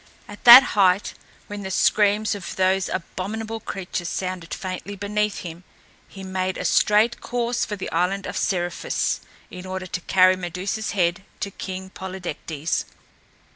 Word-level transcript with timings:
At 0.27 0.45
that 0.45 0.63
height, 0.73 1.13
when 1.45 1.61
the 1.61 1.69
screams 1.69 2.33
of 2.33 2.55
those 2.55 2.89
abominable 2.89 3.59
creatures 3.59 4.09
sounded 4.09 4.51
faintly 4.51 4.95
beneath 4.95 5.41
him, 5.41 5.63
he 6.07 6.23
made 6.23 6.57
a 6.57 6.65
straight 6.65 7.21
course 7.21 7.65
for 7.65 7.75
the 7.75 7.91
island 7.91 8.25
of 8.25 8.35
Seriphus, 8.35 9.19
in 9.51 9.67
order 9.67 9.85
to 9.85 10.01
carry 10.01 10.35
Medusa's 10.35 10.93
head 10.93 11.21
to 11.41 11.51
King 11.51 11.91
Polydectes. 11.91 12.85